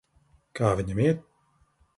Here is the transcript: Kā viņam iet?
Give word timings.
Kā 0.59 0.71
viņam 0.81 1.03
iet? 1.05 1.23